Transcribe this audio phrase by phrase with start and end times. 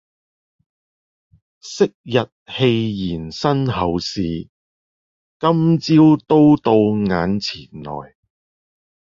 [1.59, 4.49] 昔日戲言身后事，
[5.39, 6.71] 今朝都到
[7.07, 8.15] 眼前來。